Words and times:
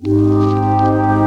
Música 0.00 1.17